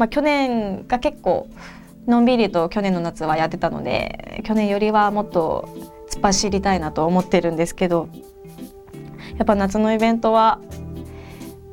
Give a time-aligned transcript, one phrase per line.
[0.00, 1.46] まあ、去年が結構
[2.06, 5.68] のんびりと去年の夏はやってたので去年よりはもっと
[6.10, 8.08] 突っ走りたいなと思ってるんですけど
[9.36, 10.58] やっぱ夏のイベントは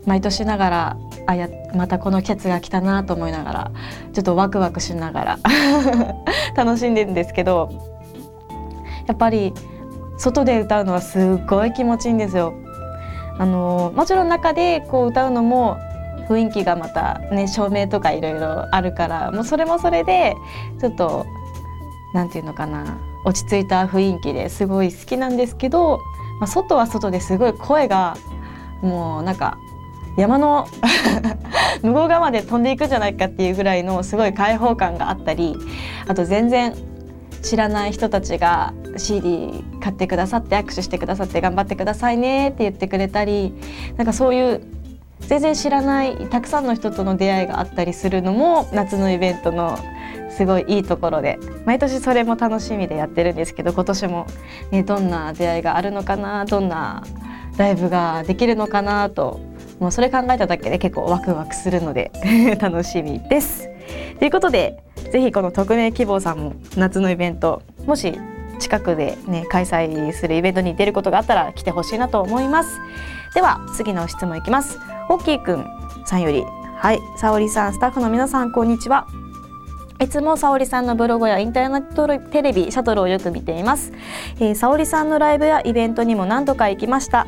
[0.05, 3.71] 毎年ながらあやまたこの季節が来たなと思いながら
[4.11, 5.39] ちょっとワクワクしながら
[6.53, 7.69] 楽しんでるんですけど
[9.07, 9.53] やっぱり
[10.17, 12.53] 外で歌うのはすごい気持ちいいんですよ。
[13.39, 15.77] あのもちろん中でこう歌うのも
[16.27, 20.35] 雰囲気がまたね照明とかいろいろあるからもうそれもそれで
[20.79, 21.25] ちょっと
[22.13, 25.99] 何て言うのかな落ち着いた雰囲気ですごい好きなんですけど、
[26.39, 28.17] まあ、外は外ですごい声が
[28.81, 29.57] もうなんか
[30.17, 30.67] 山の
[31.83, 35.55] 向こう側まで飛んでいくんじゃないかっていうぐらいのすごい開放感があったり
[36.07, 36.73] あと全然
[37.43, 43.53] 知らない人たちが CD 買ってくださって握手してくださって頑張ってくださいねって言ってくれたり
[43.95, 44.61] なんかそういう
[45.27, 49.77] 全然知らないたくさんの人との出会いがあったりするのも夏のイベントの
[50.29, 54.27] すごいいいところで毎年それも楽しみでやってるんですけど今年も、
[54.71, 57.03] ね、どんな出会いがあるのかなどんな
[57.57, 59.39] ライブができるのかなと
[59.79, 62.11] もうそれ考えただけで結構ワクワクするので
[62.59, 63.69] 楽しみです。
[64.19, 68.19] ということでぜひこの匿名希望さんも夏のイベントもし
[68.59, 72.79] 近くでね開催するイベントに出ることがあったら来てほしいなと思います
[73.33, 75.65] では次の質問いきますホッキーくん
[76.05, 76.43] さんより。
[76.75, 79.07] はい沙織さんスタッフの皆さんこんにちは。
[79.99, 83.91] いつも沙織さんのブログやインターネットテレビシャトルをよく見ています、
[84.35, 87.25] えー、沙織さんのライブやイベントにも何度か行きました。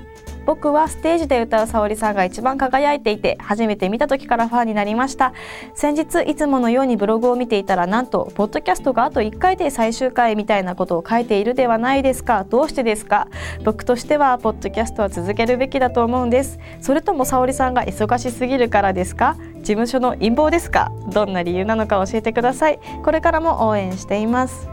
[0.49, 5.31] 僕はステージで歌う沙織さんが一番輝いていて初めて見た時からファンになりました。
[5.75, 12.45] 先日いつものようにブログを見ていたらなんとポッドキャストがあと1回で最終回みたいなことを書いているではないですか。
[12.45, 13.27] どうしてですか？
[13.63, 16.57] 僕としてはポッドキャストは続けるべきだと思うんです。
[16.81, 19.35] それとも沙織さんが忙しすぎるからですか？
[19.57, 20.91] 事務所の陰謀ですか？
[21.13, 22.79] どんな理由なのか教えてください。
[23.03, 24.67] これからも応援しています。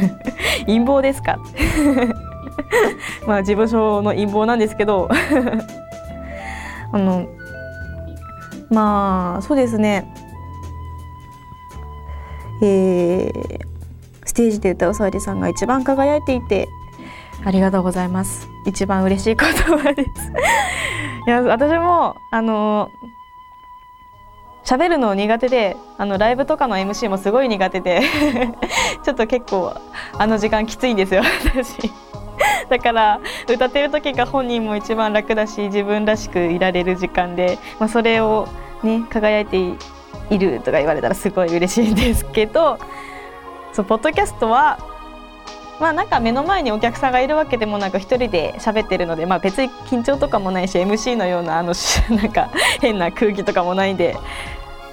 [0.64, 1.36] 陰謀ですか？
[3.26, 5.08] まあ事務所の陰謀なんですけど。
[6.92, 7.28] あの
[8.70, 10.12] まあそうですね。
[12.62, 13.60] えー、
[14.24, 16.68] ステージで歌う沙織さんが一番輝いていて。
[17.44, 18.48] ありがとうございます。
[18.66, 20.08] 一番嬉しい言葉です。
[21.26, 22.88] いや私もあの
[24.64, 28.02] 喋るの苦手であのライブとかの MC もすごい苦手で。
[29.02, 29.74] ちょっと結構
[30.18, 31.90] あの時間きついんですよ私
[32.68, 38.48] だから歌ってる時が本人も一番楽だし自分らしくいられる時間で、まあ、それを
[38.82, 39.56] ね輝いて
[40.30, 42.78] いるとか言われたらすごい嬉しいんですけど
[43.72, 44.78] そうポッドキャストは
[45.80, 51.72] まあなんか目の前にお客さんがいるわけでもなく一人で喋ってるので、まあ、別に緊張とかもないし MC のようなあの
[52.10, 52.50] なんか
[52.80, 54.16] 変な空気とかもないんで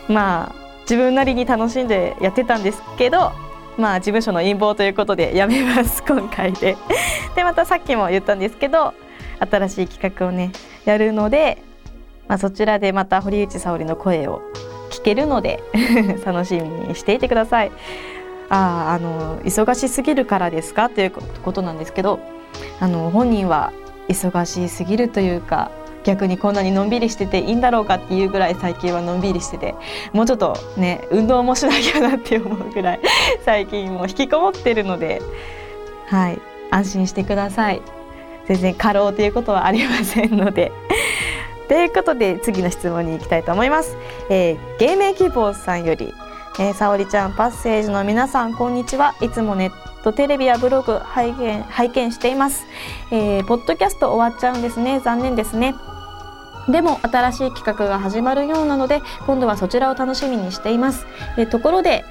[0.08, 3.34] まあ自分なりに楽しんでやってたんですけど
[3.78, 6.76] まあ事務所の陰謀ということでやめます今回で。
[7.36, 8.94] でまたさっきも言ったんですけど
[9.40, 10.52] 新しい企画をね
[10.86, 11.62] やるので、
[12.28, 14.42] まあ、そちらでまた堀内沙織の声を
[14.90, 15.62] 聞けるので
[16.26, 17.72] 楽しみにしていてください。
[18.50, 20.90] ああの忙しすぎるからですか？
[20.90, 22.20] ということなんですけど
[22.80, 23.74] あの本人は
[24.08, 25.70] 忙しすぎるというか
[26.08, 29.76] 逆にこんなにのんびりしてていいんだろうかっていうぐらい最近はのんびりしてて
[30.14, 33.02] もうちょっとね運動もしなきゃなって思うぐらい
[33.44, 35.22] 最近もう引きこもってるので
[36.08, 36.40] はい
[36.72, 37.82] 安心してください。
[38.46, 40.72] 全然過労ということはありませんので。
[41.68, 43.98] ということで次の質問に行きたいと思います、
[44.30, 46.14] えー、芸名希望さんより
[46.60, 49.14] えー、沙織ちゃんパッセージの皆さんこんにちは。
[49.22, 52.66] いつもネットテレビやブログ拝見拝見しています、
[53.12, 55.00] えー、ポッドキャスト終わっちゃうんですね。
[55.00, 55.76] 残念ですね。
[56.70, 61.06] でも新しい企画が始まるようなので今度はそちらを楽しみにしています。
[61.38, 62.04] えところで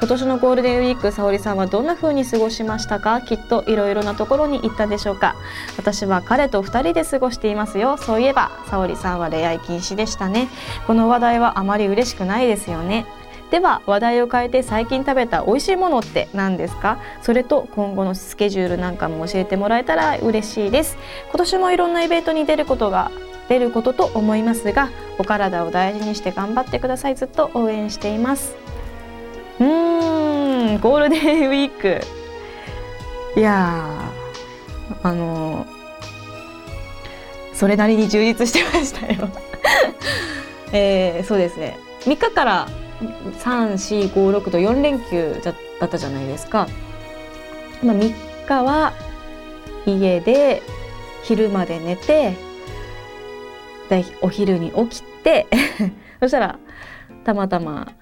[0.00, 3.20] 今年のゴールデンウィーク沙織さんはどんな風に過ごしましたか？
[3.20, 5.34] きっといろいろなところに行ったでしょうか。
[5.76, 7.96] 私は彼と2人で過ごしていますよ。
[7.96, 10.48] そういえば沙織さんは恋愛禁止でしたね。
[10.86, 13.06] この話題はあまり嬉しくないですよね。
[13.50, 16.98] では話題を変えて最近食べた美味しいものって何ですか？
[17.22, 20.98] それと今後のスケジュールなんかも教えてもらえたら嬉しいです。
[21.30, 23.12] 今年もいろんなイベントに出ることが
[23.48, 27.14] 出ることと思いますがお体を大事にして頑張ってください。
[27.14, 28.54] ずっと応援しています。
[29.60, 32.00] うーんゴールデンウィーク。
[33.36, 34.12] いや
[35.02, 35.66] あの
[37.52, 39.28] それなりに充実してましたよ。
[40.72, 41.78] えー、そうですね。
[42.00, 42.68] 3日から
[43.42, 45.52] 3456と4連休だ
[45.86, 46.68] ったじゃないですか、
[47.82, 48.14] まあ、3
[48.46, 48.92] 日は
[49.86, 50.62] 家で
[51.22, 52.34] 昼まで寝て
[53.88, 55.46] でお昼に起きて
[56.20, 56.58] そしたら
[57.24, 57.92] たまたま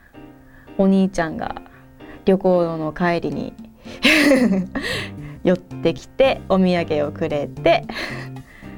[0.79, 1.57] お兄ちゃんが
[2.25, 3.53] 旅行の帰りに
[5.45, 7.85] 寄ってきてお土産をくれて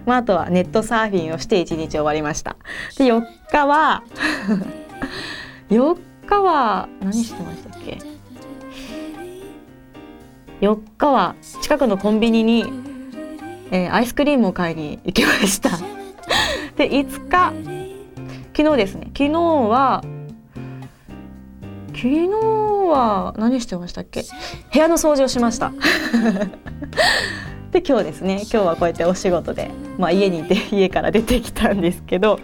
[0.06, 2.56] まあ、あとはネットサーフィンをして一日終わりました。
[2.98, 4.02] で4日は
[5.70, 7.98] 4日は何してましたっけ
[10.60, 12.64] ？4日は近くのコンビニに、
[13.70, 16.03] えー、アイスクリームを買いに行きました。
[16.76, 17.52] で5日
[18.56, 19.10] 昨日ですね。
[19.16, 20.04] 昨日は
[21.88, 24.24] 昨日は何してましたっけ？
[24.72, 25.72] 部屋の掃除をしました。
[27.72, 28.42] で今日ですね。
[28.42, 32.38] 今日はこうやってお仕事で、まあ、家にいて 家から出てきたんですけど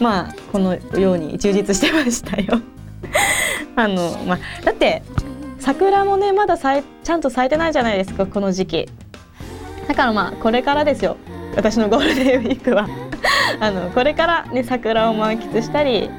[0.00, 2.60] まあこのように充実してましたよ。
[3.76, 5.02] あの、まあ、だって
[5.60, 8.88] 桜もねまださいちゃんと咲いてないじゃないですかこの時期。
[9.86, 11.16] だからまあこれからですよ。
[11.54, 12.88] 私のゴールデンウィークは。
[13.62, 16.10] あのこれからね桜を満喫したり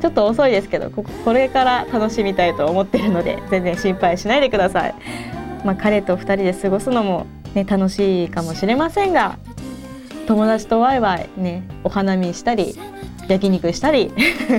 [0.00, 4.94] ちょっと遅いですけどここれから楽しみたいと思ってるので全然心配しないでください。
[5.62, 9.36] まあ、彼と2人で過ごすのもね、楽しいかもしれませんが
[10.26, 12.78] 友達とワイワイねお花見したり
[13.28, 14.10] 焼肉したり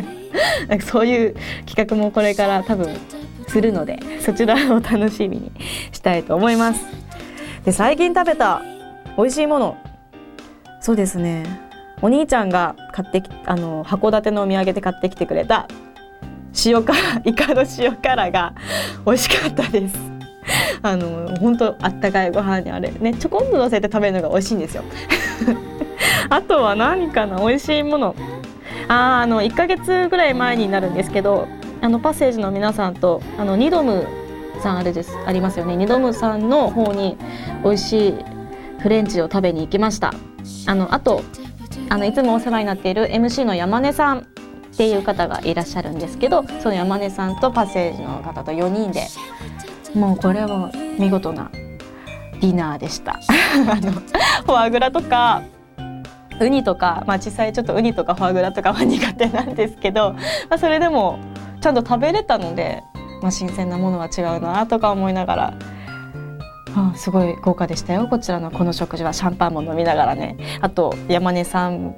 [0.69, 1.35] なんかそういう
[1.65, 2.95] 企画もこれから多分
[3.47, 5.51] するのでそちらを楽しみに
[5.91, 6.85] したいと思います。
[7.65, 8.61] で最近食べた
[9.17, 9.77] 美味しいもの。
[10.81, 11.70] そうですね。
[12.01, 15.67] お兄ちゃんが買ってきあの函館のお土産で買ってきてくれた
[16.65, 18.53] 塩辛 イカの塩辛が
[19.05, 19.95] 美味しかったです。
[20.81, 24.83] あの本当あったかいご飯にあれねちょこんと乗せて食べるのが美味しいんですよ。
[26.29, 28.15] あとは何かな美味しいもの。
[28.87, 31.47] ああの1ヶ月ぐらい前になるんですけど
[31.81, 34.05] あのパッセージの皆さんとあのニドム
[34.61, 35.15] さんあれです。
[35.25, 35.75] ありますよね。
[35.75, 37.17] ニドムさんの方に
[37.63, 38.15] 美味しい
[38.79, 40.13] フレンチを食べに行きました。
[40.65, 41.21] あのあと
[41.91, 44.23] あのいつもお世話になっている MC の山根さんっ
[44.77, 49.07] ていう方がいらっしゃるんですけどその山根さんとパッセージの方と4人で
[49.93, 51.51] もうこれは見事な
[52.39, 53.19] ディナーでした
[53.69, 55.43] あのフォアグラとか
[56.39, 60.19] ウニとか、まあ、実際ちょっとウニとかフォアグラとかは苦手なんですけど、ま
[60.51, 61.19] あ、それでも
[61.59, 62.83] ちゃんと食べれたので、
[63.21, 65.53] まあ、新鮮なものは違うなとか思いながら。
[66.75, 68.07] あすごい豪華でしたよ。
[68.07, 70.37] こちらのこの食事はシャンパンも飲みながらね。
[70.61, 71.95] あと山根さん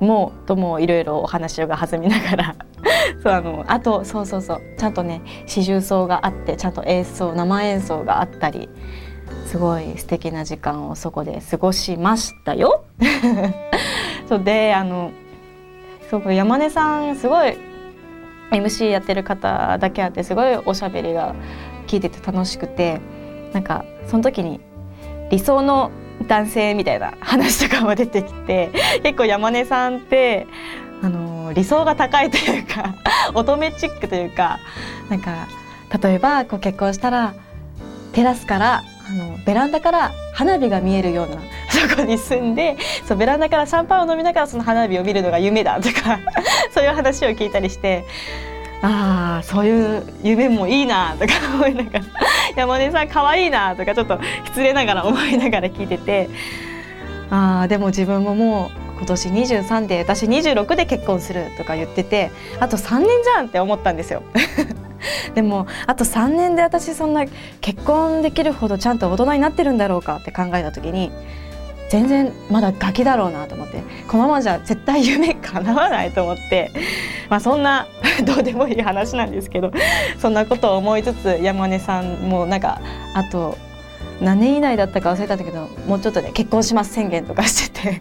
[0.00, 2.56] もともいろいろお話が弾みながら。
[3.22, 4.60] そうあのあとそうそうそう。
[4.78, 8.68] ちゃんとね四重奏があってちゃんと演奏生演奏があったり。
[9.46, 12.84] すごい素敵な時間をそこで過ごしましたよ。
[14.28, 15.12] そうであの
[16.10, 17.56] そう山根さんすごい
[18.50, 21.34] MC やってる方だけあってすごいおしゃべりが
[21.86, 23.00] 聞いてて楽しくて。
[23.52, 24.60] なんかその時に
[25.30, 25.90] 理想の
[26.28, 28.70] 男性みたいな話とかも出てきて
[29.02, 30.46] 結構山根さんって
[31.02, 32.94] あの理想が高いというか
[33.34, 34.58] 乙女チックというか
[35.08, 35.46] なんか
[36.02, 37.34] 例えばこう結婚したら
[38.12, 41.36] テラスからあのベランダから花火が見えるような
[41.68, 42.76] そこに住んで
[43.06, 46.18] そうベランダからシャンパンを飲みながらその花火を見るのが夢だとか
[46.72, 48.04] そういう話を聞いたりして
[48.82, 52.04] ああそういう夢もいいなとか思いながら
[52.56, 56.28] 山根さん可愛いなとかちょっと失礼ながら思いながら聞いてて。
[57.30, 62.30] ああでも自分ももう今年23で私26で結婚するとか言ってて
[62.60, 64.22] あと3年じゃんって思ったんですよ。
[65.34, 67.26] でもあと3年で私そんな
[67.60, 71.10] 結婚できるほどちゃんと大人になってるんだろうかって考えた時に
[71.88, 73.82] 全然まだガキだろうなと思って。
[74.08, 76.70] このままじゃ絶対夢叶わないと思って。
[77.30, 77.86] まあそんな
[78.24, 79.70] どうでもいい話なんですけど。
[80.18, 82.80] そんなことを思いつつ山根さんもなんか
[83.14, 83.56] あと
[84.20, 88.00] 何年以内だったか忘れたんだけどもうちょっとで結婚します宣言とかしてて。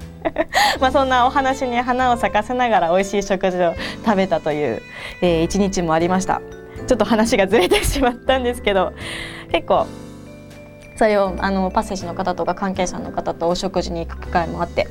[0.79, 3.73] まあそんなお話に花を咲かせながら美味しい食事を
[4.03, 4.81] 食べたという、
[5.21, 6.41] えー、一日もありました。
[6.87, 8.93] ちょっと話がずれてしまったんですけど
[9.51, 9.87] 結構
[10.95, 14.87] それをあのパッセージの方とか関係者の方とお食事に行く機会もあって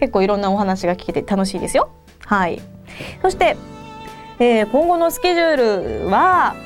[0.00, 1.92] 結構いろんなお話が聞けて楽しいですよ。
[2.26, 2.60] はい。
[3.20, 3.56] そして、
[4.38, 6.56] えー、今後のスケジュールは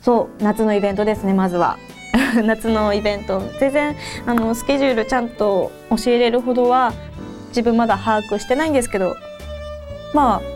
[0.00, 1.78] そう夏のイベントですねまずは。
[2.44, 3.42] 夏のイベント。
[3.58, 6.92] 全然あのスケジュールちゃんと教えれるほどは
[7.48, 9.16] 自分まだ把握してないんですけど
[10.12, 10.54] まあ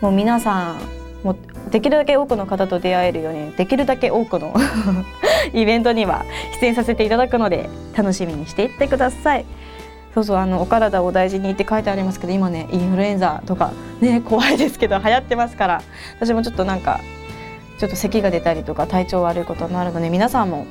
[0.00, 0.78] もう皆さん
[1.22, 1.36] も
[1.74, 4.54] できるだけ多くの方と出会えるようにできるだけ多くの
[5.52, 6.24] イベントには
[6.60, 9.44] 出演させていただくので楽しみにしていってください。
[10.14, 15.82] そうそうあのお体を大事にって書いてありますけど今ねインフルエンザとかね 怖いですけど流行ってますから
[16.20, 17.00] 私もちょっとなんか
[17.80, 20.66] ちょっと咳が出たりとか体調悪いこともあるので皆さんも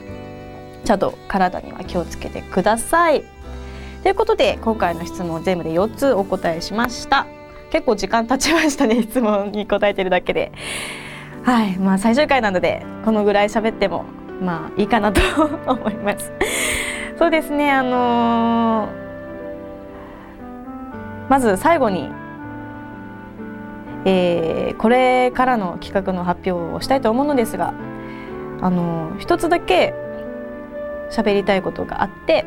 [0.86, 3.26] ちゃんと体には気をつけてください。
[4.04, 7.28] ということで今回の質問全部で4つお答えしました。
[7.74, 10.52] 結構時間経ちましたね質問に答えてるだけで。
[11.44, 14.06] はいまあ最終回なのでこのぐらい喋っても
[14.40, 15.20] まあいいかなと
[15.68, 16.32] 思います。
[17.18, 18.90] そうですねあのー、
[21.30, 22.12] まず最後に
[24.06, 27.74] えー、これからの企画の発表をしたいと思うのですが
[28.62, 29.96] あの一つだけ
[31.10, 32.46] 喋りたいことがあって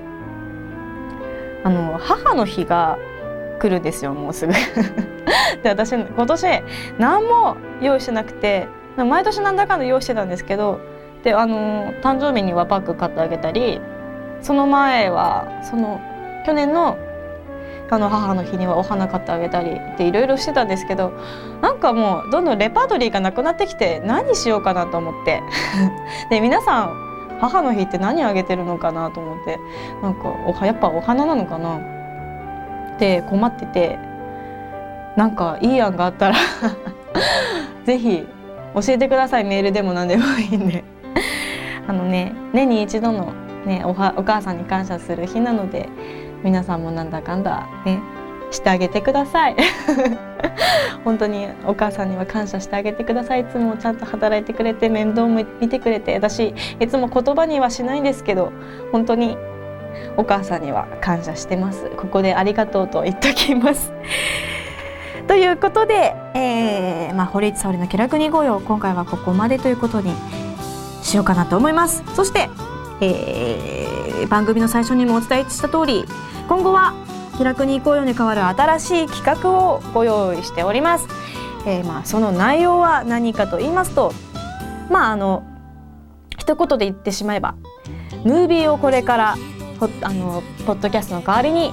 [1.65, 2.97] あの母の日が
[3.59, 4.53] 来るんですよもうすぐ。
[5.63, 6.63] で私今年
[6.99, 10.81] 何も用意してなくて毎年なんだかんだ用意してたんですけど
[11.23, 13.81] であの誕生日にはバッグ買ってあげたり
[14.43, 16.01] その前はその
[16.47, 16.99] 去年の
[17.89, 21.13] あの母の日にはお花買ってあげたりっていろいろしてたんですけど
[21.63, 25.43] なんかもうどんどんレパートリーがなくなってきて何しようかなと思って。
[26.31, 29.59] で皆さん母の日って何あげてるのかなと思って。
[30.03, 31.77] なんかおやっぱお花なのかな。
[31.77, 33.99] って困ってて。
[35.17, 36.37] なんかいい案があったら
[37.85, 38.27] 是非
[38.75, 39.45] 教えてください。
[39.45, 40.85] メールでも何でもいいんで。
[41.89, 43.33] あのね年に一度の、
[43.65, 45.89] ね、おはお母さんに感謝する日なので
[46.43, 48.01] 皆さんもなんだかんだね
[48.51, 49.57] してあげてください。
[51.05, 53.41] 本当にお母さんには感謝してあげてください。
[53.41, 58.53] いつもちゃんと働いてくれて面倒も見てくれて私いつも言葉にはしないんですけど
[58.93, 59.39] 本当に
[60.17, 61.91] お母さんには感謝してます。
[61.97, 63.93] ここでありがとうと言っときます。
[65.29, 70.13] ということで、えーまあ、堀内沙織の気楽に行こうよ今回はここまでということに
[71.03, 72.05] しようかなと思います。
[72.15, 72.49] そして、
[73.01, 76.05] えー、番組の最初にもお伝えした通り
[76.49, 76.95] 今後は
[77.37, 81.07] 気楽に行こうよに代わる新しい企画をご用意しております、
[81.67, 84.13] えー、まあその内容は何かと言いますと
[84.91, 85.45] まああの
[86.39, 87.57] 一言で言ってしまえば
[88.25, 89.37] ムービーをこれから
[90.03, 91.73] あのポッドキャストの代わりに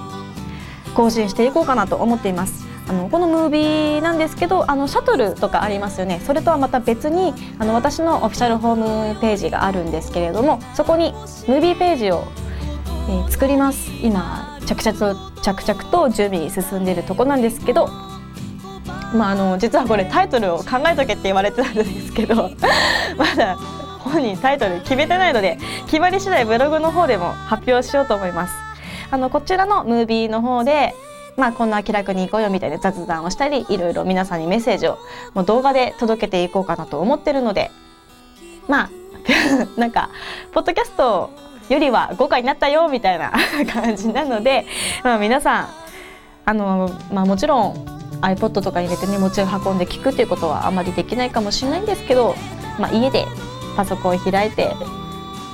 [0.95, 2.62] 更新していこうかなと思っています。
[2.87, 6.21] あのこのムービーなんですけどあのシャトルとかありますよね。
[6.25, 11.13] それとはまた別にあの私のオフィシャルホームページがあるんですけれどもそこに
[11.47, 12.23] ムービーページを、
[13.09, 13.89] えー、作ります。
[14.01, 17.89] 今着々と着々と準備進んでいるとこなんですけど
[19.13, 22.35] まあ、あの実はこれタイトルを考えとけって言われてたんですけど
[23.15, 23.57] まだ
[23.99, 28.53] 本人タイトル決めてないので決まり次第ブログの方でも発表しようと思います。
[29.11, 30.95] あのこちらのムービーの方で
[31.37, 34.97] まあこんな気楽に行こうよみたいな雑談をしたりいろいろ皆さんにメッセージを
[35.33, 37.71] もう動画で届けていこうかなと思ってるので
[38.67, 38.89] まあ
[39.79, 40.09] なんか
[40.51, 41.29] ポッドキャスト
[41.69, 43.31] よりは豪華になったよみたいな
[43.71, 44.65] 感じなので、
[45.03, 45.67] まあ、皆さん
[46.45, 47.73] あの、まあ、もちろん
[48.21, 52.35] iPod とかに入れてね持ち運んで聞くっていうことはあまりできないかもしれないんですけど、
[52.79, 53.25] まあ、家で
[53.75, 54.75] パソコンを開いて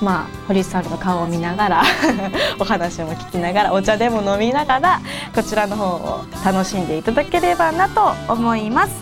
[0.00, 1.82] まあ、堀内さんの顔を見ながら
[2.58, 5.00] お話も聞きながらお茶でも飲みながら
[5.34, 8.92] こちらの方を楽しんでいただければなと思います。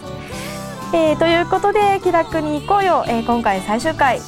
[0.93, 4.21] えー、ということで気楽に行こうよ、えー、今回最終回。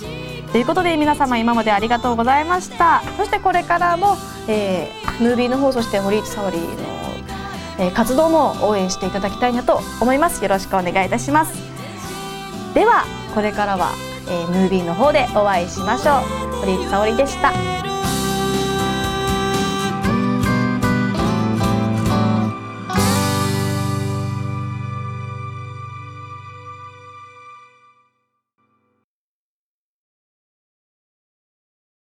[0.53, 3.03] ということで皆様今までありがとうございました。
[3.17, 6.65] そしてこれからも、えー、ムービーの方そして堀内沙織の、
[7.79, 10.43] えー、活動も応援していただきたいなと思います。
[10.43, 11.53] よろしくお願いいたします。
[12.75, 13.91] ではこれからは
[14.31, 16.61] えー、ムービーの方でお会いしましょう。
[16.61, 17.90] 堀内沙織でした。